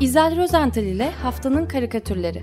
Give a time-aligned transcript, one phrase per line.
[0.00, 2.42] İzel Rozental ile Haftanın Karikatürleri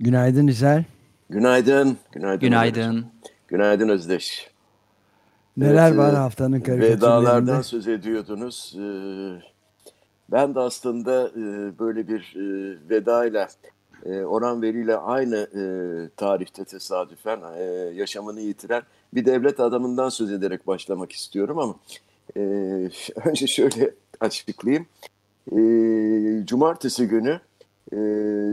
[0.00, 0.84] Günaydın İzel.
[1.30, 1.96] Günaydın.
[2.12, 2.40] Günaydın.
[2.40, 3.06] Günaydın.
[3.48, 4.51] Günaydın Özdeş.
[5.56, 6.96] Neler Evet, var e, haftanın karikatürlerinde?
[6.96, 8.76] Vedalardan söz ediyordunuz.
[8.78, 9.42] Ee,
[10.30, 13.48] Ben de aslında e, böyle bir e, vedayla
[14.06, 15.62] e, Orhan Veli ile aynı e,
[16.16, 17.62] tarihte tesadüfen e,
[17.94, 18.82] yaşamını yitiren
[19.14, 21.74] bir devlet adamından söz ederek başlamak istiyorum ama
[22.36, 22.40] e,
[23.24, 23.90] önce şöyle
[24.20, 24.86] açıklayayım.
[25.52, 25.58] E,
[26.46, 27.40] Cumartesi günü
[27.92, 27.96] e,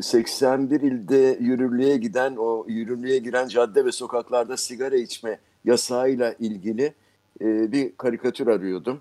[0.02, 6.94] 81 ilde yürürlüğe giden o yürürlüğe giren cadde ve sokaklarda sigara içme yasağıyla ilgili
[7.42, 9.00] e, bir karikatür arıyordum.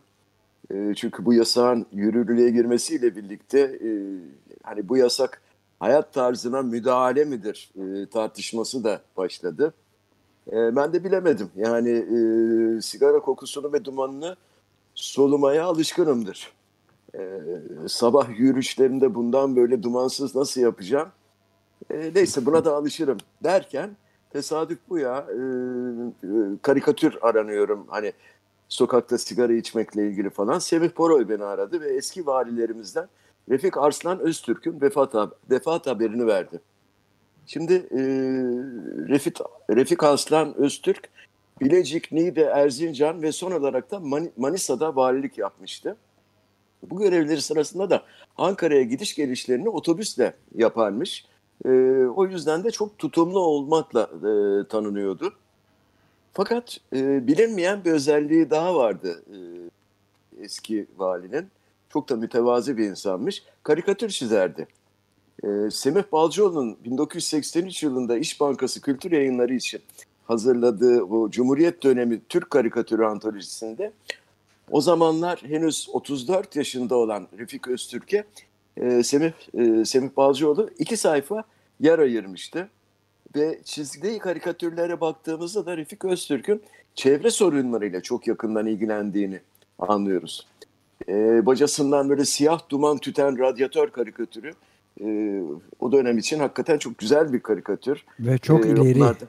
[0.71, 3.91] E, çünkü bu yasağın yürürlüğe girmesiyle birlikte e,
[4.63, 5.43] hani bu yasak
[5.81, 9.75] hayat tarzına müdahale midir e, tartışması da başladı.
[10.53, 11.51] E, ben de bilemedim.
[11.57, 14.37] Yani e, sigara kokusunu ve dumanını
[14.95, 16.53] solumaya alışkınımdır.
[17.15, 17.41] E,
[17.89, 21.09] sabah yürüyüşlerinde bundan böyle dumansız nasıl yapacağım?
[21.91, 23.91] E, neyse buna da alışırım derken
[24.31, 25.27] tesadüf bu ya.
[25.31, 25.41] E,
[26.63, 27.87] karikatür aranıyorum.
[27.89, 28.13] Hani
[28.69, 30.59] sokakta sigara içmekle ilgili falan.
[30.59, 33.09] Semih Poroy beni aradı ve eski valilerimizden
[33.51, 35.15] Refik Arslan Öztürk'ün vefat,
[35.51, 36.61] vefat haberini verdi.
[37.47, 38.01] Şimdi e,
[39.09, 39.37] Refik,
[39.71, 41.09] Refik Arslan Öztürk
[41.61, 45.97] Bilecik, Niğde, Erzincan ve son olarak da Mani- Manisa'da valilik yapmıştı.
[46.91, 48.03] Bu görevleri sırasında da
[48.37, 51.27] Ankara'ya gidiş gelişlerini otobüsle yaparmış.
[51.65, 51.69] E,
[52.17, 54.31] o yüzden de çok tutumlu olmakla e,
[54.69, 55.33] tanınıyordu.
[56.39, 59.37] Fakat e, bilinmeyen bir özelliği daha vardı e,
[60.45, 61.47] eski valinin.
[61.93, 63.43] Çok da mütevazi bir insanmış.
[63.63, 64.67] Karikatür çizerdi.
[65.45, 69.81] E, Semih Balcıoğlu'nun 1983 yılında İş Bankası Kültür Yayınları için
[70.25, 73.93] hazırladığı bu Cumhuriyet dönemi Türk karikatürü antolojisinde
[74.71, 78.25] o zamanlar henüz 34 yaşında olan Refik Öztürk'e
[78.77, 81.45] e, Semih, e, Semih Balcıoğlu iki sayfa
[81.81, 82.69] yer ayırmıştı.
[83.37, 86.63] Ve çizdiği karikatürlere baktığımızda da Refik Öztürk'ün
[86.95, 89.41] çevre sorunlarıyla çok yakından ilgilendiğini
[89.79, 90.47] anlıyoruz.
[91.09, 94.53] Ee, bacasından böyle siyah duman tüten radyatör karikatürü
[95.05, 95.41] e,
[95.81, 98.05] o dönem için hakikaten çok güzel bir karikatür.
[98.21, 98.97] Ve çok Ee, ileri.
[98.97, 99.25] onlar da-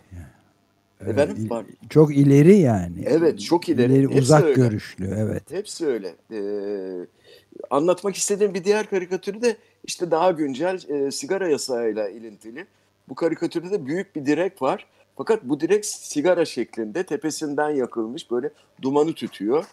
[1.05, 1.35] Ee, Efendim?
[1.39, 1.89] il-.
[1.89, 3.03] Çok ileri yani.
[3.05, 4.03] Evet, çok ileri.
[4.03, 4.53] Hepsi uzak öyle.
[4.53, 5.43] görüşlü evet.
[5.51, 6.15] Hepsi öyle.
[6.31, 7.05] Ee,
[7.69, 12.65] anlatmak istediğim bir diğer karikatürü de işte daha güncel e, sigara yasağıyla ilintili.
[13.09, 14.87] Bu karikatürde de büyük bir direk var.
[15.17, 18.49] Fakat bu direk sigara şeklinde tepesinden yakılmış böyle
[18.81, 19.65] dumanı tütüyor.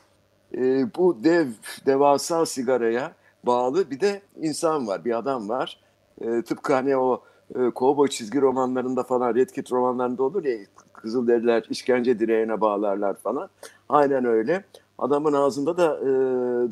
[0.54, 1.46] Ee, bu dev
[1.86, 3.12] devasa sigaraya
[3.44, 5.80] bağlı bir de insan var, bir adam var.
[6.20, 7.22] Ee, tıpkı hani o
[7.54, 10.58] e, kovboy çizgi romanlarında falan, Red Kit romanlarında olur ya
[10.92, 13.48] Kızılderililer işkence direğine bağlarlar falan.
[13.88, 14.64] Aynen öyle.
[14.98, 16.06] Adamın ağzında da e,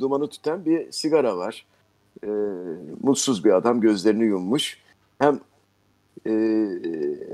[0.00, 1.66] dumanı tüten bir sigara var.
[2.24, 2.28] E,
[3.02, 4.78] mutsuz bir adam gözlerini yummuş.
[5.18, 5.40] Hem
[6.26, 6.32] e,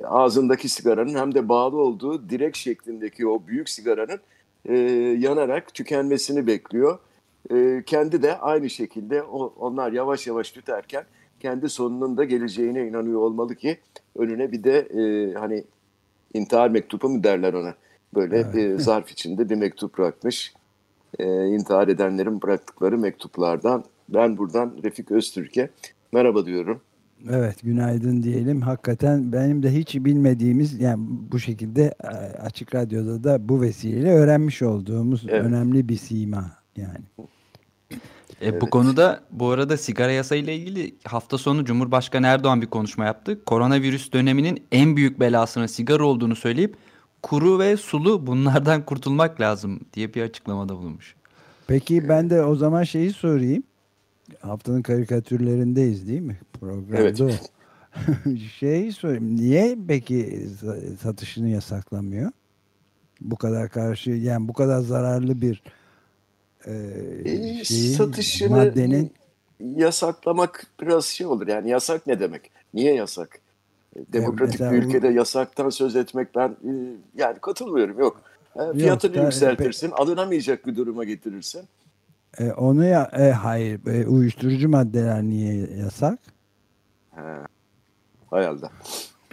[0.04, 4.20] ağzındaki sigaranın hem de bağlı olduğu direk şeklindeki o büyük sigaranın
[4.64, 4.74] e,
[5.18, 6.98] yanarak tükenmesini bekliyor.
[7.50, 11.04] E, kendi de aynı şekilde o, onlar yavaş yavaş tüterken
[11.40, 13.78] kendi sonunun da geleceğine inanıyor olmalı ki
[14.16, 15.64] önüne bir de e, hani
[16.34, 17.74] intihar mektubu mu derler ona.
[18.14, 20.54] Böyle bir zarf içinde bir mektup bırakmış.
[21.18, 25.70] E, intihar edenlerin bıraktıkları mektuplardan ben buradan Refik Öztürk'e
[26.12, 26.80] merhaba diyorum.
[27.30, 28.62] Evet günaydın diyelim.
[28.62, 32.06] Hakikaten benim de hiç bilmediğimiz yani bu şekilde e,
[32.38, 35.44] açık radyoda da bu vesileyle öğrenmiş olduğumuz Evet.
[35.44, 36.98] önemli bir sima yani.
[37.90, 38.62] E, Evet.
[38.62, 43.44] Bu konuda bu arada sigara yasayla ilgili hafta sonu Cumhurbaşkanı Erdoğan bir konuşma yaptı.
[43.44, 46.76] Koronavirüs döneminin en büyük belasının sigara olduğunu söyleyip
[47.22, 51.14] kuru ve sulu bunlardan kurtulmak lazım diye bir açıklamada bulunmuş.
[51.66, 53.62] Peki ben de o zaman şeyi sorayım.
[54.40, 56.38] Haftanın karikatürlerindeyiz değil mi?
[56.60, 57.20] Programda Evet.
[57.20, 57.30] o.
[58.58, 59.36] şeyi sorayım.
[59.36, 62.30] Niye peki sa- satışını yasaklamıyor?
[63.20, 65.62] Bu kadar karşı yani bu kadar zararlı bir
[66.66, 66.72] e,
[67.24, 69.12] E, şeyin, satışını maddenin
[69.76, 71.46] yasaklamak biraz şey olur.
[71.48, 72.50] Yani yasak ne demek?
[72.74, 73.38] Niye yasak?
[73.96, 76.70] E, Demokratik mesela bir bu- ülkede yasaktan söz etmek ben e,
[77.16, 77.98] yani katılmıyorum.
[77.98, 78.22] Yok.
[78.74, 81.62] Fiyatını da- yükseltirsin, alınamayacak bir duruma getirirsin.
[82.38, 86.18] E, onu ya e, hayır e, uyuşturucu maddeler niye yasak?
[88.30, 88.72] Hay Allah.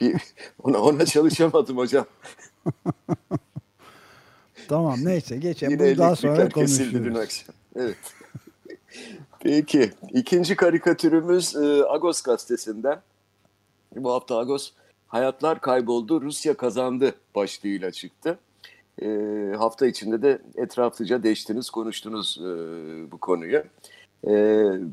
[0.01, 0.21] Bir,
[0.63, 2.05] ona, ona çalışamadım hocam.
[4.67, 5.71] Tamam neyse geçelim.
[5.71, 7.17] Yine Bunu daha sonra kesildi dün konuşuruz.
[7.17, 7.55] akşam.
[7.75, 7.97] Evet.
[9.39, 9.91] Peki.
[10.13, 13.01] ikinci karikatürümüz e, Agos gazetesinden.
[13.95, 14.71] Bu hafta Agos
[15.07, 18.39] hayatlar kayboldu, Rusya kazandı başlığıyla çıktı.
[19.01, 19.07] E,
[19.57, 22.47] hafta içinde de etraflıca değiştiniz, konuştunuz e,
[23.11, 23.63] bu konuyu.
[24.27, 24.33] E,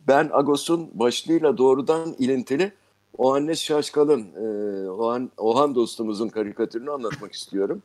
[0.08, 2.72] ben Agos'un başlığıyla doğrudan ilintili
[3.18, 7.82] Ohannes Şaşkal'ın, e, Ohan, Ohan dostumuzun karikatürünü anlatmak istiyorum.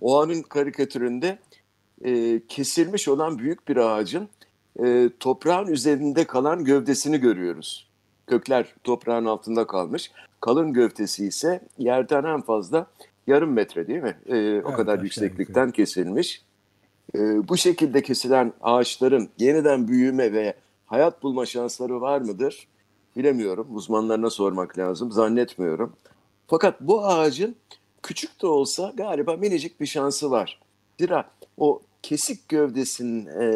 [0.00, 1.38] Ohan'ın karikatüründe
[2.04, 4.28] e, kesilmiş olan büyük bir ağacın
[4.84, 7.88] e, toprağın üzerinde kalan gövdesini görüyoruz.
[8.26, 10.10] Kökler toprağın altında kalmış.
[10.40, 12.86] Kalın gövdesi ise yerden en fazla
[13.26, 14.16] yarım metre değil mi?
[14.26, 16.42] E, o Evet, kadar aşağı yükseklikten kesilmiş.
[17.14, 20.54] E, bu şekilde kesilen ağaçların yeniden büyüme ve
[20.86, 22.68] hayat bulma şansları var mıdır?
[23.16, 23.66] Bilemiyorum.
[23.70, 25.12] Uzmanlarına sormak lazım.
[25.12, 25.92] Zannetmiyorum.
[26.46, 27.56] Fakat bu ağacın
[28.02, 30.60] küçük de olsa galiba minicik bir şansı var.
[31.00, 33.46] Zira o kesik gövdesinin e,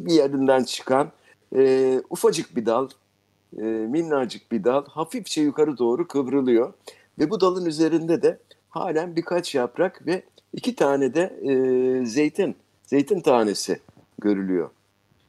[0.00, 1.12] bir yerinden çıkan
[1.56, 2.88] e, ufacık bir dal,
[3.58, 6.72] e, minnacık bir dal hafifçe yukarı doğru kıvrılıyor.
[7.18, 8.38] Ve bu dalın üzerinde de
[8.70, 10.22] halen birkaç yaprak ve
[10.52, 13.80] iki tane de e, zeytin, zeytin tanesi
[14.18, 14.70] görülüyor.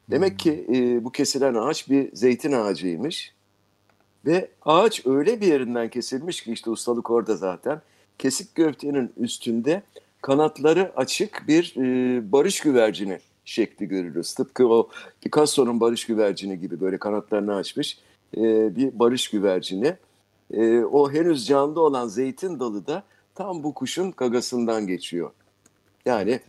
[0.10, 3.34] Demek ki e, bu kesilen ağaç bir zeytin ağacıymış.
[4.25, 7.81] Ve ağaç öyle bir yerinden kesilmiş ki işte ustalık orada zaten.
[8.19, 9.84] Kesik gövdenin üstünde
[10.22, 14.34] kanatları açık bir e, barış güvercini şekli görürüz.
[14.34, 14.89] Tıpkı o
[15.22, 17.98] Picasso'nun barış güvercini gibi böyle kanatlarını açmış
[18.38, 19.95] e, bir barış güvercini.
[20.53, 23.03] E, o henüz canlı olan zeytin dalı da
[23.35, 25.31] tam bu kuşun gagasından geçiyor.
[26.05, 26.39] Yani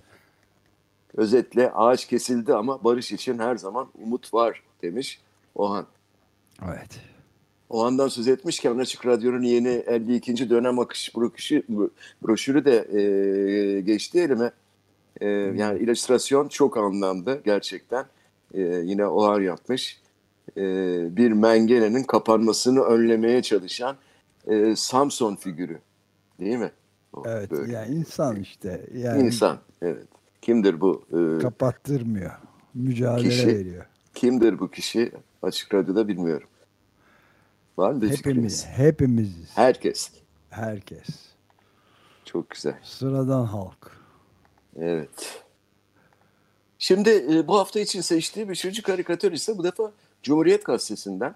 [1.16, 5.20] özetle ağaç kesildi ama barış için her zaman umut var demiş
[5.54, 5.86] Ohan.
[6.64, 7.00] Evet.
[7.70, 10.50] O andan söz etmişken Açık Radyo'nun yeni 52.
[10.50, 11.90] dönem akış broşürü,
[12.22, 14.52] broşürü de e, geçti elime.
[15.20, 18.04] E, yani illüstrasyon çok anlamlı gerçekten.
[18.54, 20.00] E, yine Oğar yapmış.
[20.56, 20.62] E,
[21.16, 23.96] bir mengenenin kapanmasını önlemeye çalışan
[24.46, 25.78] e, Samson figürü.
[26.40, 26.72] Değil mi?
[27.12, 27.72] O, Evet böyle.
[27.72, 28.86] yani insan işte.
[28.94, 29.58] Yani İnsan.
[29.82, 30.06] Evet.
[30.42, 31.04] Kimdir bu?
[31.12, 32.30] E, kapattırmıyor.
[32.74, 33.86] Mücadele Kişi- veriyor.
[34.14, 35.12] kimdir bu kişi?
[35.42, 36.48] Açık Radyo'da bilmiyorum.
[37.78, 38.66] Var mı bir Hepimiz, fikriniz?
[38.66, 40.10] hepimiz, Herkes.
[40.50, 41.06] herkes.
[42.24, 42.74] Çok güzel.
[42.82, 43.90] Sıradan halk.
[44.76, 45.42] Evet.
[46.78, 49.92] Şimdi e, bu hafta için seçtiğim üçüncü karikatür ise bu defa
[50.22, 51.34] Cumhuriyet Gazetesi'nden.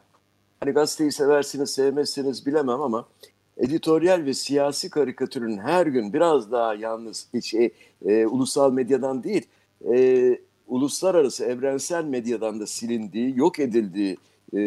[0.61, 3.08] Hani gazeteyi seversiniz, sevmezsiniz bilemem ama
[3.56, 7.70] editoryal ve siyasi karikatürün her gün biraz daha yalnız e,
[8.06, 9.46] e, ulusal medyadan değil,
[9.94, 14.17] e, uluslararası evrensel medyadan da silindiği, yok edildiği
[14.55, 14.58] e,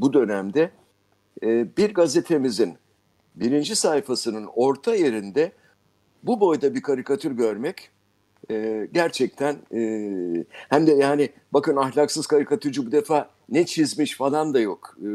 [0.00, 0.70] bu dönemde
[1.42, 2.74] e, bir gazetemizin
[3.34, 5.52] birinci sayfasının orta yerinde
[6.22, 7.90] bu boyda bir karikatür görmek
[8.50, 9.80] e, gerçekten e,
[10.68, 14.96] hem de yani bakın ahlaksız karikatürcü bu defa ne çizmiş falan da yok.
[15.02, 15.08] E,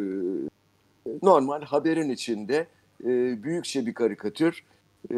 [1.24, 2.68] normal haberin içinde
[3.04, 4.64] e, büyükçe bir karikatür.
[5.12, 5.16] E,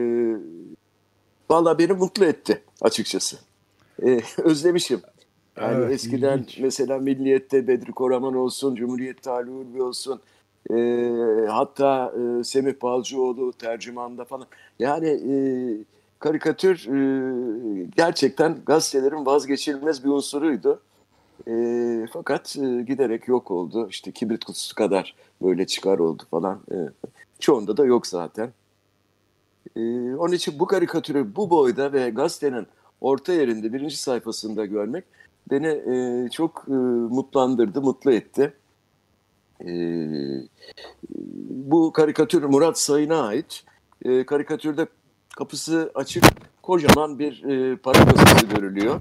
[1.50, 3.38] Valla beni mutlu etti açıkçası.
[4.04, 5.02] E, özlemişim.
[5.62, 6.60] Yani Evet, eskiden ilginç.
[6.60, 10.22] mesela Milliyet'te Bedri Koraman olsun, Cumhuriyet'te Ali Ulvi olsun,
[10.72, 10.76] e,
[11.50, 14.48] hatta e, Semih Balcıoğlu tercümanda falan.
[14.80, 15.34] Yani e,
[16.20, 20.82] karikatür e, gerçekten gazetelerin vazgeçilmez bir unsuruydu.
[21.48, 23.88] E, fakat e, giderek yok oldu.
[23.90, 26.60] İşte kibrit kutusu kadar böyle çıkar oldu falan.
[26.72, 26.78] E,
[27.40, 28.50] çoğunda da yok zaten.
[29.76, 29.82] E,
[30.16, 32.68] onun için bu karikatürü bu boyda ve gazetenin
[33.02, 35.04] orta yerinde birinci sayfasında görmek
[35.52, 36.72] beni e, çok e,
[37.14, 38.54] mutlandırdı, mutlu etti.
[39.66, 39.70] E,
[41.50, 43.64] bu karikatür Murat Sayın'a ait.
[44.06, 44.88] E, karikatürde
[45.38, 46.24] kapısı açık
[46.62, 49.00] kocaman bir e, para kasası görülüyor.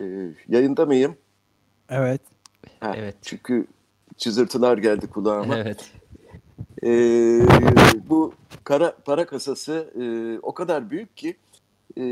[0.00, 0.04] E,
[0.48, 1.16] yayında mıyım?
[1.88, 2.20] Evet.
[2.80, 3.16] Ha, Evet.
[3.22, 3.66] Çünkü
[4.16, 5.56] çızırtılar geldi kulağıma.
[5.56, 5.92] Evet.
[6.82, 6.90] E,
[8.08, 8.34] bu
[8.64, 10.04] kara, para kasası e,
[10.42, 11.36] o kadar büyük ki
[11.98, 12.04] e,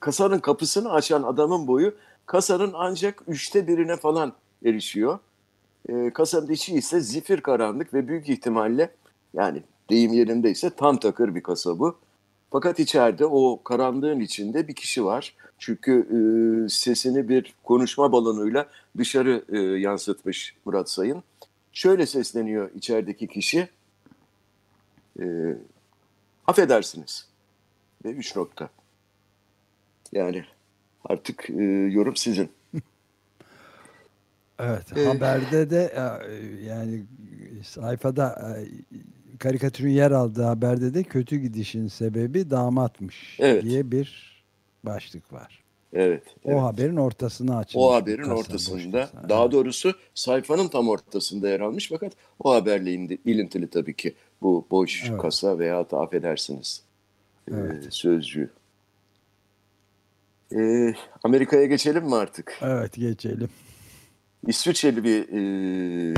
[0.00, 1.94] kasanın kapısını açan adamın boyu
[2.26, 4.32] kasanın ancak üçte birine falan
[4.64, 5.18] erişiyor.
[5.88, 8.90] E, kasanın içi ise zifir karanlık ve büyük ihtimalle
[9.34, 11.96] yani deyim yerindeyse tam takır bir kasa bu.
[12.50, 15.34] Fakat içeride o karanlığın içinde bir kişi var.
[15.58, 21.22] Çünkü e, sesini bir konuşma balonuyla dışarı e, yansıtmış Murat Sayın.
[21.72, 23.68] Şöyle sesleniyor içerideki kişi.
[25.20, 25.24] E,
[26.46, 27.28] affedersiniz.
[28.04, 28.68] Ve üç nokta.
[30.12, 30.44] Yani
[31.04, 32.50] artık e, yorum sizin.
[34.58, 34.96] Evet.
[34.96, 37.04] Ee, Haberde de e, yani
[37.64, 38.96] sayfada e,
[39.38, 43.62] karikatürün yer aldığı haberde de kötü gidişin sebebi damatmış Evet.
[43.62, 44.34] diye bir
[44.84, 45.64] başlık var.
[45.92, 46.22] Evet.
[46.44, 46.60] O evet.
[46.60, 47.86] haberin ortasına açılmış.
[47.86, 49.28] O haberin kasa, ortasında, kasa.
[49.28, 52.92] daha doğrusu sayfanın tam ortasında yer almış fakat o haberle
[53.24, 55.20] ilintili tabii ki bu boş Evet.
[55.20, 56.82] kasa veya da affedersiniz
[57.50, 57.86] e, Evet.
[57.90, 58.50] sözcüğü.
[60.56, 62.58] E, Amerika'ya geçelim mi artık?
[62.62, 63.48] Evet geçelim.
[64.46, 66.14] İsviçreli bir e,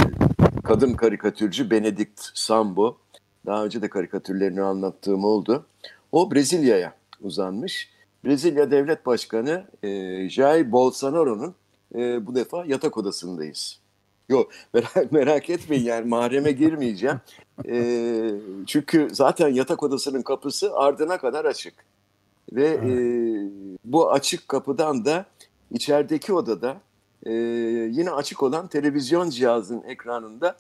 [0.65, 2.99] kadın karikatürcü Benedict Sambo.
[3.47, 5.67] Daha önce de karikatürlerini anlattığım oldu.
[6.13, 7.91] O Brezilya'ya uzanmış.
[8.25, 11.55] Brezilya Devlet Başkanı e, Jair Bolsonaro'nun
[11.95, 13.81] e, bu defa yatak odasındayız.
[14.29, 17.21] Yok merak, merak etmeyin yani mahreme girmeyeceğim.
[17.69, 18.31] E,
[18.67, 21.75] çünkü zaten yatak odasının kapısı ardına kadar açık.
[22.53, 22.93] Ve e,
[23.85, 25.27] bu açık kapıdan da
[25.71, 26.77] içerideki odada
[27.27, 27.33] e,
[27.93, 30.57] yine açık olan televizyon cihazının ekranında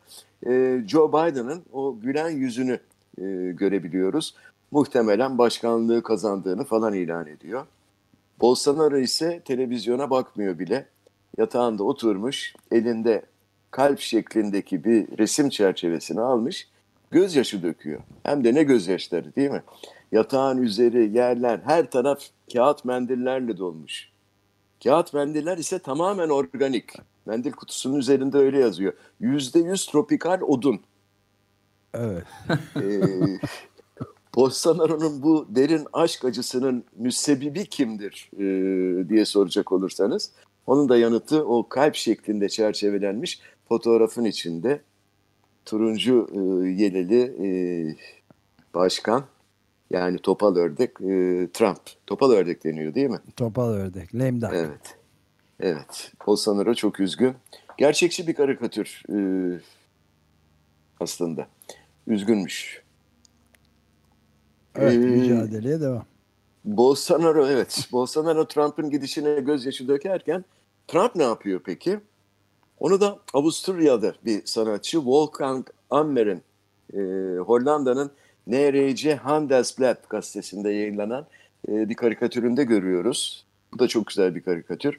[0.46, 2.80] e, Joe Biden'ın o gülen yüzünü
[3.18, 4.34] e, görebiliyoruz.
[4.70, 7.66] Muhtemelen başkanlığı kazandığını falan ilan ediyor.
[8.40, 10.86] Bolsonaro ise televizyona bakmıyor bile.
[11.38, 13.22] Yatağında oturmuş, elinde
[13.70, 16.68] kalp şeklindeki bir resim çerçevesini almış,
[17.10, 18.00] gözyaşı döküyor.
[18.22, 19.62] Hem de ne gözyaşları değil mi?
[20.12, 22.20] Yatağın üzeri, yerler, her taraf
[22.52, 24.15] kağıt mendillerle dolmuş.
[24.86, 26.92] Kağıt mendiller ise tamamen organik.
[27.26, 28.92] Mendil kutusunun üzerinde öyle yazıyor.
[29.20, 30.80] Yüzde yüz tropikal odun.
[31.94, 32.24] Evet.
[32.76, 33.00] Ee,
[34.34, 40.32] Bolsonaro'nun bu derin aşk acısının müsebbibi kimdir ee, diye soracak olursanız
[40.66, 44.80] onun da yanıtı o kalp şeklinde çerçevelenmiş fotoğrafın içinde
[45.64, 46.38] turuncu e,
[46.68, 47.48] yeleli e,
[48.74, 49.24] başkan
[49.90, 51.80] yani topal ördek e, Trump.
[52.06, 53.18] Topal ördek deniyor değil mi?
[53.36, 54.14] Topal ördek.
[54.14, 54.52] Lame duck.
[54.54, 54.96] Evet.
[55.60, 56.12] Evet.
[56.26, 57.34] Bolsonaro çok üzgün.
[57.78, 59.18] Gerçekçi bir karikatür e,
[61.00, 61.46] aslında.
[62.06, 62.82] Üzgünmüş.
[64.74, 66.04] Evet, Ee, mücadeleye devam.
[66.64, 67.88] Bolsonaro evet.
[67.92, 70.44] Bolsonaro Trump'ın gidişine gözyaşı dökerken
[70.88, 72.00] Trump ne yapıyor peki?
[72.80, 76.42] Onu da Avusturya'da bir sanatçı Wolfgang Ammer'in
[76.94, 76.98] e,
[77.38, 78.10] Hollanda'nın
[78.46, 81.26] NRC Handelsblad gazetesinde yayınlanan
[81.68, 83.46] e, bir karikatüründe görüyoruz.
[83.74, 84.98] Bu da çok güzel bir karikatür.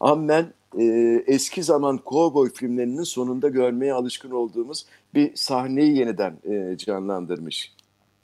[0.00, 0.84] Ammen e,
[1.26, 7.72] eski zaman kovboy filmlerinin sonunda görmeye alışkın olduğumuz bir sahneyi yeniden e, canlandırmış.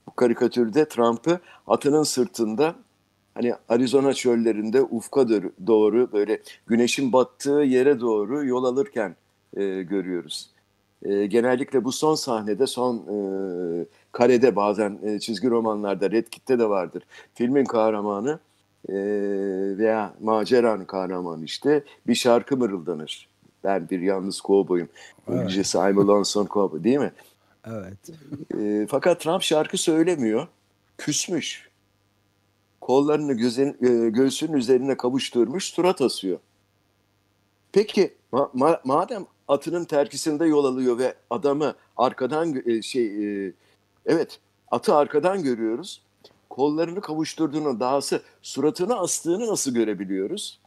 [0.06, 2.74] Bu karikatürde Trump'ı atının sırtında
[3.34, 5.28] hani Arizona çöllerinde ufka
[5.66, 9.16] doğru böyle güneşin battığı yere doğru yol alırken
[9.82, 10.50] görüyoruz.
[11.04, 13.06] Genellikle bu son sahnede son
[14.18, 17.02] karede bazen e, çizgi romanlarda Red Kit'te de vardır.
[17.34, 18.38] Filmin kahramanı
[18.88, 18.94] e,
[19.78, 23.28] veya maceranın kahramanı işte bir şarkı mırıldanır.
[23.64, 24.88] Ben bir yalnız kovboyum.
[25.28, 25.40] Evet.
[25.40, 27.12] İngilizcesi I'm a lonesome cowboy değil mi?
[27.66, 28.10] Evet.
[28.60, 30.46] E, fakat Trump şarkı söylemiyor.
[30.98, 31.68] Küsmüş.
[32.80, 36.38] Kollarını gözen, e, göğsünün üzerine kavuşturmuş, surat asıyor.
[37.72, 43.06] Peki ma- ma- madem atının terkisinde yol alıyor ve adamı arkadan e, şey
[43.46, 43.52] e,
[44.08, 46.02] evet atı arkadan görüyoruz.
[46.50, 50.60] Kollarını kavuşturduğunu, dahası suratını astığını nasıl görebiliyoruz?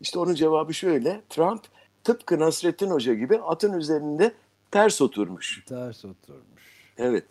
[0.00, 1.22] İşte onun cevabı şöyle.
[1.30, 1.62] Trump
[2.04, 4.32] tıpkı Nasrettin Hoca gibi atın üzerinde
[4.70, 5.64] ters oturmuş.
[5.66, 6.62] Ters oturmuş.
[6.98, 7.26] Evet.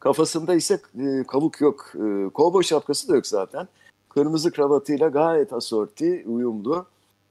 [0.00, 1.92] Kafasında ise e, kabuk yok.
[1.94, 3.68] E, kovboy şapkası da yok zaten.
[4.08, 6.86] Kırmızı kravatıyla gayet asorti, uyumlu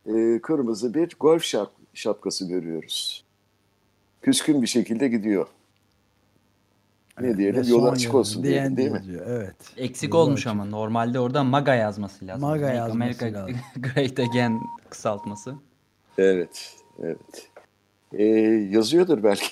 [0.06, 3.24] e, kırmızı bir golf şap, şapkası görüyoruz.
[4.22, 5.48] Küskün bir şekilde gidiyor.
[7.20, 7.64] Ne diyelim?
[7.64, 9.04] Son açık olsun diyelim değil mi?
[9.08, 9.56] diyor, Evet.
[9.78, 10.52] Eksik Yolu olmuş açık.
[10.52, 12.42] ama normalde orada MAGA yazması lazım.
[12.50, 13.56] MAGA Make yazması America lazım.
[13.76, 15.56] Great Again kısaltması.
[16.18, 17.18] Evet, evet.
[18.14, 18.24] E,
[18.72, 19.48] yazıyordur belki.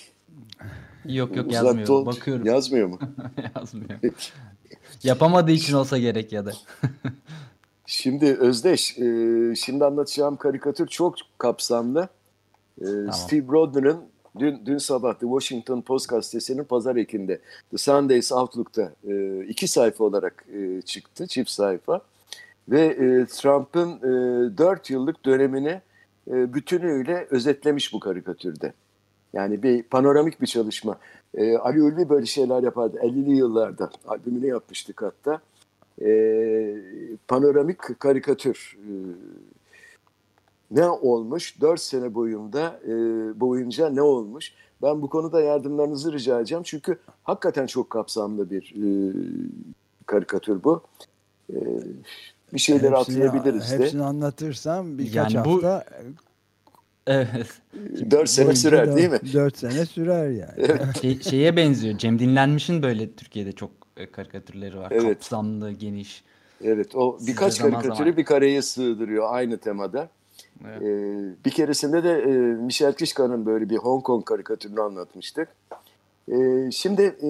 [1.06, 1.89] Yok yok Uzakta yazmıyor.
[1.89, 2.46] ol- Bakıyorum.
[2.46, 3.00] Yazmıyor mu?
[3.56, 4.00] yazmıyor.
[5.04, 6.51] Yapamadığı için olsa gerek ya da.
[7.86, 9.04] Şimdi Özdeş, e,
[9.56, 12.10] şimdi anlatacağım karikatür çok kapsamlı.
[12.82, 13.98] E, Steve Rodman'ın
[14.39, 17.39] dün, dün sabah The Washington Post gazetesinin pazar ekinde
[17.72, 22.01] The Sundays Outlook'ta e, iki sayfa olarak e, çıktı, çift sayfa.
[22.69, 23.98] Ve e, Trump'ın
[24.53, 25.81] e, 4 yıllık dönemini
[26.31, 28.74] e, bütünüyle özetlemiş bu karikatürde.
[29.34, 30.98] Yani bir panoramik bir çalışma.
[31.34, 33.89] E, Ali Ulvi böyle şeyler yapardı 50'li yıllarda.
[34.08, 35.41] Albümünü yapmıştık hatta
[36.01, 36.75] e,
[37.27, 38.91] panoramik karikatür e,
[40.72, 41.62] ne olmuş?
[41.62, 42.90] Dört sene boyunda e,
[43.40, 44.54] boyunca ne olmuş?
[44.82, 46.64] Ben bu konuda yardımlarınızı rica edeceğim.
[46.64, 48.88] Çünkü hakikaten çok kapsamlı bir e,
[50.06, 50.82] karikatür bu.
[51.54, 51.58] E,
[52.54, 53.78] bir şeyleri Hepsini- atlayabiliriz de.
[53.78, 55.86] Hepsini anlatırsam birkaç Yani bu- hafta
[57.08, 57.48] Evet.
[58.12, 59.20] 4 sene Boyunca sürer dört- değil mi?
[59.34, 60.94] Dört sene sürer yani.
[61.02, 61.98] Şey- şeye benziyor.
[61.98, 64.88] Cem Dinlenmiş'in böyle Türkiye'de çok e, karikatürleri var.
[64.92, 65.04] Evet.
[65.04, 66.24] Kapsamlı, geniş.
[66.64, 70.10] Evet o birkaç zaman karikatürü zaman- bir kareye sığdırıyor aynı temada.
[70.66, 70.82] Evet.
[70.82, 72.32] Ee, bir keresinde de e,
[72.63, 75.48] Michel Kishka'nın böyle bir Hong Kong karikatürünü anlatmıştık.
[76.32, 77.30] Ee, şimdi e,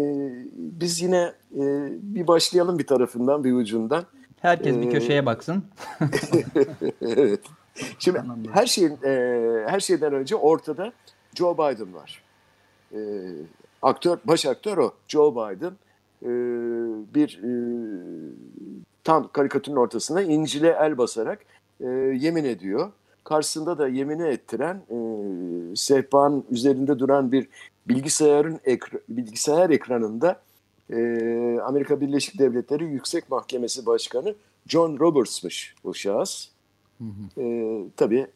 [0.57, 1.63] biz yine e,
[2.01, 4.05] bir başlayalım bir tarafından bir ucundan.
[4.41, 5.63] Herkes bir Ee, köşeye baksın.
[7.01, 7.39] evet.
[8.00, 8.21] Şimdi
[8.51, 9.12] her şeyin e,
[9.67, 10.93] her şeyden önce ortada
[11.36, 12.24] Joe Biden var.
[12.93, 13.00] E,
[13.81, 15.74] aktör baş aktör o Joe Biden.
[16.24, 16.29] E,
[17.15, 17.51] bir e,
[19.03, 21.39] tam karikatürün ortasına İncil'e el basarak
[21.81, 21.88] e,
[22.19, 22.91] yemin ediyor.
[23.29, 24.98] Karşısında da yemini ettiren e,
[25.75, 27.48] sehpanın üzerinde duran bir
[27.88, 30.41] bilgisayarın ekra- bilgisayar ekranında
[30.89, 30.98] e,
[31.63, 34.36] Amerika Birleşik Devletleri Yüksek Mahkemesi Başkanı
[34.67, 36.50] John Roberts'mış o şahıs.
[37.38, 38.27] E, tabii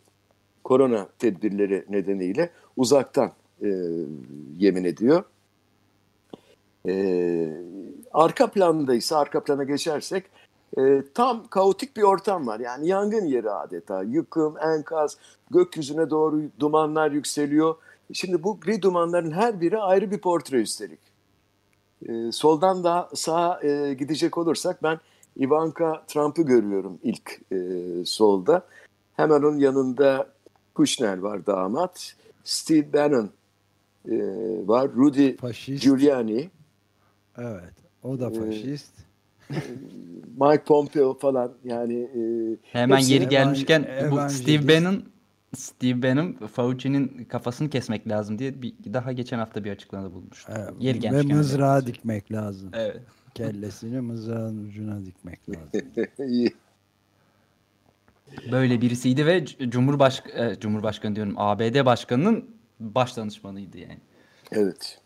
[0.63, 3.31] korona tedbirleri nedeniyle uzaktan
[3.61, 3.69] e,
[4.57, 5.23] yemin ediyor.
[6.87, 6.93] E,
[8.13, 10.23] arka planda ise arka plana geçersek
[10.77, 12.59] e, tam kaotik bir ortam var.
[12.59, 14.03] Yani yangın yeri adeta.
[14.03, 15.17] Yıkım, enkaz,
[15.51, 17.75] gökyüzüne doğru dumanlar yükseliyor.
[18.13, 20.99] Şimdi bu gri dumanların her biri ayrı bir portre üstelik.
[22.09, 24.99] E, soldan da sağa e, gidecek olursak ben
[25.39, 27.57] Ivanka Trump'ı görüyorum ilk e,
[28.05, 28.65] solda.
[29.13, 30.27] Hemen onun yanında
[30.75, 32.13] Kushner var damat.
[32.43, 33.29] Steve Bannon
[34.09, 34.15] e,
[34.67, 34.91] var.
[34.95, 35.83] Rudy Faşist.
[35.83, 36.49] Giuliani,
[37.37, 37.73] Evet.
[38.03, 38.91] O da Ee, faşist.
[40.41, 42.21] Mike Pompeo falan yani e,
[42.71, 44.41] Hemen yeri evan- gelmişken bu evangelist.
[44.43, 45.03] Steve Bannon
[45.55, 50.53] Steve Bannon Fauci'nin kafasını kesmek lazım diye bir daha geçen hafta bir açıklamada bulmuştu.
[50.55, 50.69] Evet.
[50.79, 51.37] Yeri Ve gelmişken.
[51.37, 52.69] mızrağı dikmek lazım.
[52.73, 53.01] Evet.
[53.35, 55.69] Kellesini mızrağın ucuna dikmek lazım.
[56.29, 56.53] iyi.
[58.51, 62.45] Böyle birisiydi ve Cumhurbaşk e, Cumhurbaşkanı diyorum ABD Başkanı'nın
[62.79, 63.97] baş danışmanıydı yani.
[64.51, 64.99] Evet.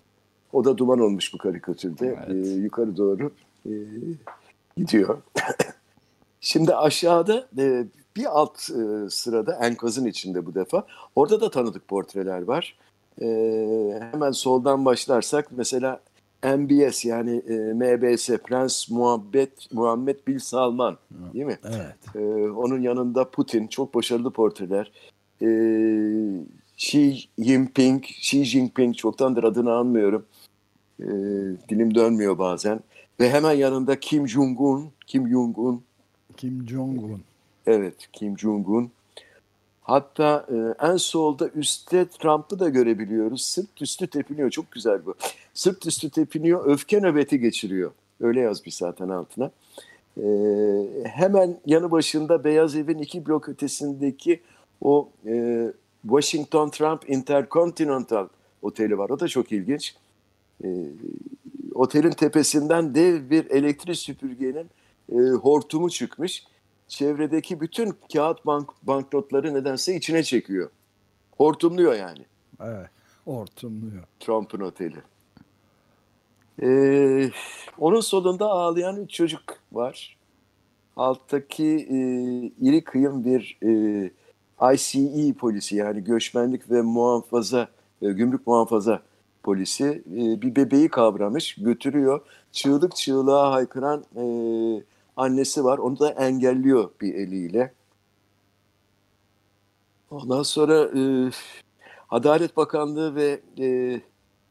[0.54, 2.18] O da duman olmuş bu karikatürde.
[2.28, 2.46] Evet.
[2.48, 3.32] Ee, yukarı doğru
[3.68, 3.74] e,
[4.78, 5.22] gidiyor.
[6.42, 10.86] Şimdi aşağıda e, bir alt e, sırada enkazın içinde bu defa.
[11.16, 12.78] Orada da tanıdık portreler var.
[13.22, 13.28] E,
[14.12, 16.02] hemen soldan başlarsak mesela
[16.44, 20.98] MBS yani e, MBS Prens Muhammed Muhammed Bin Salman
[21.34, 21.58] değil mi?
[21.64, 22.16] Evet.
[22.16, 24.92] Ee, onun yanında Putin çok başarılı portreler.
[25.42, 25.48] Ee,
[26.78, 30.26] Xi Jinping, Xi Jinping çoktandır adını anmıyorum.
[31.00, 31.06] Ee,
[31.70, 32.80] dilim dönmüyor bazen.
[33.20, 35.84] Ve hemen yanında Kim Jong-un, Kim Jong-un,
[36.38, 37.22] Kim Jong-un.
[37.68, 38.92] evet Kim Jong-un.
[39.82, 43.42] Hatta e, en solda üstte Trump'ı da görebiliyoruz.
[43.42, 44.50] Sırt üstü tepiniyor.
[44.50, 45.16] Çok güzel bu.
[45.54, 46.66] Sırt üstü tepiniyor.
[46.66, 47.92] Öfke nöbeti geçiriyor.
[48.22, 49.52] Öyle yazmış zaten altına.
[50.18, 50.24] Ee,
[51.04, 54.40] hemen yanı başında Beyaz Evin iki blok ötesindeki
[54.82, 55.66] o e,
[56.02, 58.28] Washington Trump Intercontinental
[58.62, 59.10] Oteli var.
[59.10, 59.96] O da çok ilginç.
[60.64, 60.68] Ee,
[61.78, 64.70] otelin tepesinden dev bir elektrik süpürgenin
[65.12, 66.44] e, hortumu çıkmış.
[66.88, 70.70] Çevredeki bütün kağıt bank, banknotları nedense içine çekiyor.
[71.38, 72.26] Hortumluyor yani
[72.62, 72.90] Evet.
[73.26, 74.04] Hortumluyor.
[74.20, 75.02] Trump'ın oteli.
[76.62, 77.32] Ee,
[77.78, 80.18] onun solunda ağlayan üç çocuk var.
[80.96, 81.98] Alttaki e,
[82.68, 84.12] iri kıyım bir e,
[84.74, 87.68] ICE polisi yani göçmenlik ve muhafaza,
[88.02, 89.02] e, gümrük muhafaza
[89.48, 92.22] polisi e, bir bebeği kavramış, götürüyor.
[92.52, 94.26] Çığlık çığlığa haykıran e,
[95.18, 95.78] annesi var.
[95.78, 97.74] Onu da engelliyor bir eliyle.
[100.12, 101.32] Ondan sonra e,
[102.10, 104.02] Adalet Bakanlığı ve e,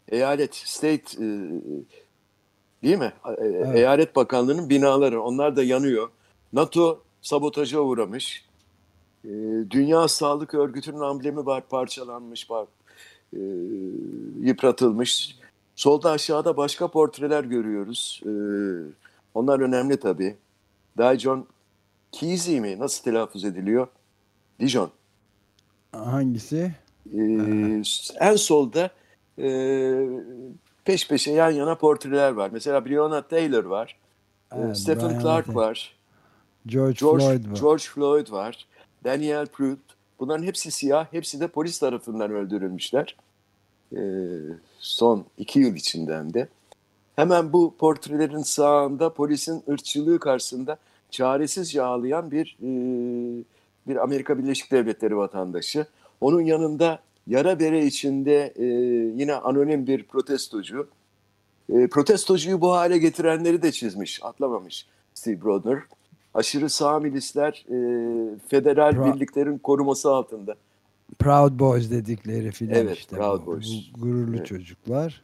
[0.09, 1.29] eyalet, state e,
[2.83, 3.13] değil mi?
[3.39, 6.09] E, Eyalet Bakanlığı'nın binaları onlar da yanıyor.
[6.53, 8.45] NATO sabotaja uğramış.
[9.25, 9.31] E,
[9.71, 12.67] Dünya Sağlık Örgütü'nün amblemi var parçalanmış, var,
[13.33, 13.41] e,
[14.41, 15.37] yıpratılmış.
[15.77, 18.21] Solda aşağıda başka portreler görüyoruz.
[18.27, 18.31] E,
[19.35, 20.37] onlar önemli tabii.
[20.99, 21.47] Dijon
[22.13, 22.79] Kesey mi?
[22.79, 23.87] Nasıl telaffuz ediliyor?
[24.61, 24.91] Dijon.
[25.93, 26.75] Hangisi?
[27.15, 27.83] Ee,
[28.21, 28.91] en solda
[29.39, 29.49] e,
[30.85, 32.51] peş peşe yan yana portreler var.
[32.53, 33.97] Mesela Breonna Taylor var.
[34.53, 35.97] Ee, Evet, Stephen Breonna Clark var.
[36.67, 37.57] George, George Floyd var.
[37.61, 38.67] George Floyd var.
[39.05, 39.96] Daniel Pruitt.
[40.21, 41.13] Bunların hepsi siyah.
[41.13, 43.17] Hepsi de polis tarafından öldürülmüşler.
[43.93, 43.99] Ee,
[44.79, 46.49] son iki yıl içinden de.
[47.17, 50.77] Hemen bu portrelerin sağında polisin ırkçılığı karşısında
[51.11, 52.69] çaresizce ağlayan bir e,
[53.87, 55.87] bir Amerika Birleşik Devletleri vatandaşı.
[56.21, 58.65] Onun yanında yara bere içinde e,
[59.23, 60.89] yine anonim bir protestocu.
[61.73, 65.79] E, protestocuyu bu hale getirenleri de çizmiş, atlamamış Steve Brodner.
[66.37, 67.77] Aşırı sağ milisler e,
[68.49, 70.55] federal Pra- birliklerin koruması altında.
[71.19, 73.17] Proud Boys dedikleri filan Evet, işte.
[73.17, 73.67] Proud bu, Boys.
[73.97, 74.47] bu gururlu Evet.
[74.47, 75.23] çocuklar.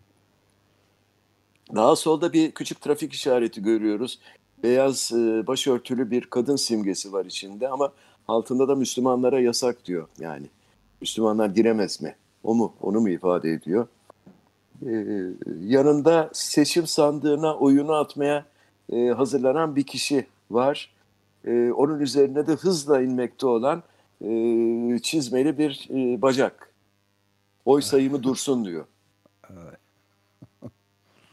[1.74, 4.18] Daha solda bir küçük trafik işareti görüyoruz.
[4.62, 7.92] Beyaz e, başörtülü bir kadın simgesi var içinde ama
[8.28, 10.08] altında da Müslümanlara yasak diyor.
[10.20, 10.46] Yani
[11.00, 12.14] Müslümanlar giremez mi?
[12.44, 12.72] O mu?
[12.80, 13.86] Onu mu ifade ediyor?
[14.86, 15.06] Ee,
[15.60, 18.44] yanında seçim sandığına oyunu atmaya
[18.92, 20.90] e, hazırlanan bir kişi var.
[21.46, 23.82] Ee, onun üzerine de hızla inmekte olan
[24.24, 26.72] e, çizmeli bir e, bacak.
[27.64, 28.84] Oy sayımı dursun diyor.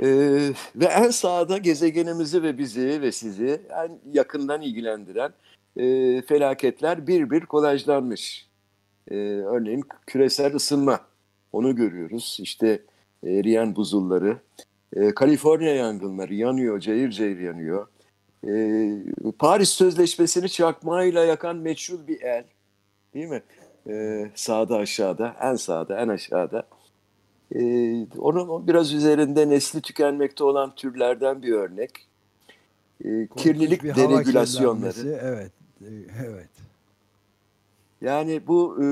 [0.02, 5.32] Ee, ve en sağda gezegenimizi ve bizi ve sizi en yakından ilgilendiren
[5.78, 8.48] e, felaketler bir bir kolajlanmış.
[9.12, 11.00] Ee, örneğin küresel ısınma,
[11.52, 12.38] onu görüyoruz.
[12.41, 12.82] İşte
[13.24, 14.38] eriyen buzulları,
[14.93, 17.88] e, Kaliforniya yangınları yanıyor, cayır cayır yanıyor.
[18.47, 18.52] E,
[19.39, 22.43] Paris Sözleşmesi'ni çakmağıyla yakan meçhul bir el,
[23.13, 23.43] değil mi?
[23.89, 26.67] E, sağda aşağıda, en sağda, en aşağıda.
[27.56, 32.08] Ee, onun biraz üzerinde nesli tükenmekte olan türlerden bir örnek.
[33.06, 35.19] Ee, kirlilik Bir deregülasyonları.
[35.21, 35.52] Evet.
[35.82, 35.88] e,
[36.25, 36.49] Evet.
[38.02, 38.86] Yani bu e,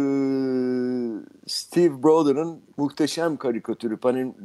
[1.48, 4.36] Steve Broder'ın muhteşem karikatürü, panin,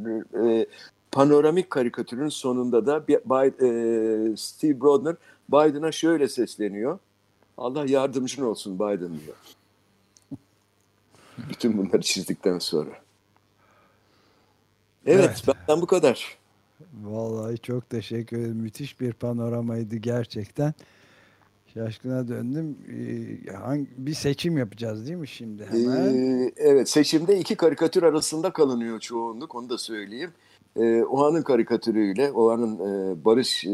[0.45, 0.67] e,
[1.13, 3.05] panoramik karikatürün sonunda da
[3.47, 5.17] e, Steve Broder
[5.49, 6.99] Biden'a şöyle sesleniyor.
[7.59, 9.37] Allah yardımcın olsun Biden diyor.
[11.51, 12.91] Bütün bunları çizdikten sonra.
[15.07, 15.57] Evet, Evet.
[15.69, 16.39] benden bu kadar.
[17.03, 18.57] Vallahi çok teşekkür ederim.
[18.57, 20.75] Müthiş bir panoramaydı gerçekten.
[21.75, 22.79] Şaşkına döndüm.
[22.89, 26.15] Ee, hangi, bir seçim yapacağız değil mi şimdi hemen?
[26.15, 30.31] Ee, evet seçimde iki karikatür arasında kalınıyor çoğunluk onu da söyleyeyim.
[30.77, 33.71] Ee, Oha'nın karikatürüyle, Oha'nın e, Barış e,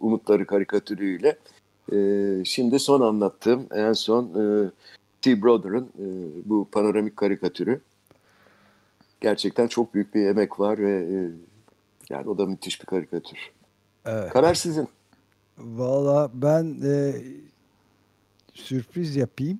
[0.00, 1.38] Umutları karikatürüyle
[1.92, 1.98] e,
[2.44, 4.70] şimdi son anlattığım en son e,
[5.22, 5.42] T.
[5.42, 6.06] Broder'ın e,
[6.44, 7.80] bu panoramik karikatürü.
[9.20, 11.30] Gerçekten çok büyük bir emek var ve e,
[12.10, 13.38] yani o da müthiş bir karikatür.
[14.04, 14.32] Evet.
[14.32, 14.88] Karar sizin.
[15.58, 17.14] Valla ben e,
[18.54, 19.58] sürpriz yapayım.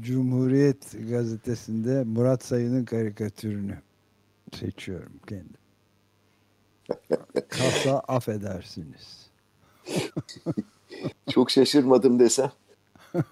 [0.00, 3.78] Cumhuriyet gazetesinde Murat Sayın'ın karikatürünü
[4.56, 5.60] seçiyorum kendim.
[7.48, 9.30] Kasa affedersiniz.
[11.30, 12.52] Çok şaşırmadım desem.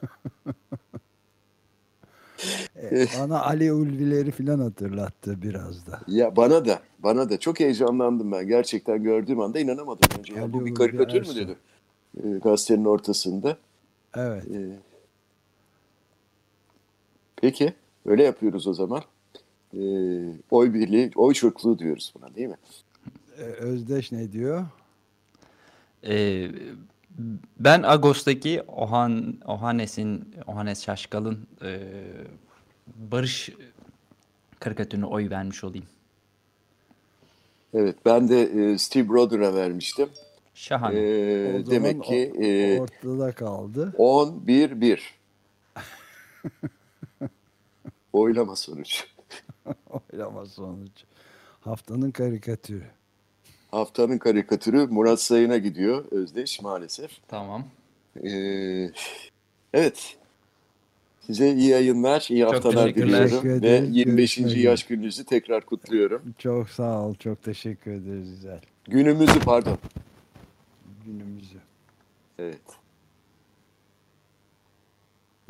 [2.77, 6.01] E, bana Ali Ulvileri falan hatırlattı biraz da.
[6.07, 8.49] Ya bana da, bana da çok heyecanlandım ben.
[8.49, 10.35] Gerçekten gördüğüm anda inanamadım önce.
[10.35, 11.57] Ya, bu bir karikatür mü dedim.
[12.25, 13.57] E, gazetenin ortasında.
[14.17, 14.45] Evet.
[14.45, 14.79] E,
[17.37, 17.75] peki,
[18.07, 19.03] öyle yapıyoruz o zaman.
[19.75, 19.81] E,
[20.51, 22.57] oy birliği, oy çokluğu diyoruz buna değil mi?
[23.39, 24.67] E, Özdeş ne diyor?
[26.09, 26.51] Ee,
[27.61, 31.81] ben Ağustos'taki Ohan, Ohanes'in, Ohanes Şaşkal'ın e,
[32.97, 33.51] Barış
[34.61, 35.87] karikatürüne oy vermiş olayım.
[37.75, 40.09] Evet, ben de e, Steve Broder'a vermiştim.
[40.55, 40.99] Şahane.
[40.99, 43.95] E, O zaman demek ki e, ortada kaldı.
[43.99, 44.99] 10-1-1.
[48.13, 48.97] Oylama sonucu.
[50.13, 51.07] Oylama sonucu.
[51.61, 52.85] Haftanın karikatürü.
[53.71, 57.11] Haftanın karikatürü Murat Sayın'a gidiyor Özdeş maalesef.
[57.29, 57.65] Tamam.
[58.25, 58.91] Ee,
[59.75, 60.17] evet.
[61.27, 63.45] Size iyi yayınlar, iyi Çok haftalar diliyorum.
[63.45, 63.97] Ve ederiz.
[63.97, 64.37] 25.
[64.37, 66.23] Görüşmek yaş gününüzü tekrar kutluyorum.
[66.39, 67.15] Çok sağ ol.
[67.15, 68.61] Çok teşekkür ederiz İzel.
[68.85, 69.79] Günümüzü pardon.
[71.07, 71.59] Günümüzü.
[72.39, 72.61] Evet.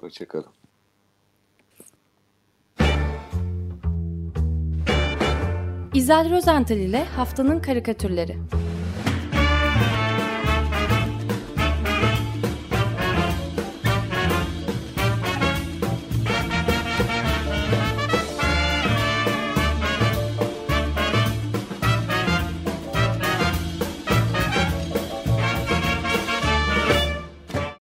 [0.00, 0.56] Hoşçakalın.
[5.96, 8.37] İzel Rozental ile Haftanın Karikatürleri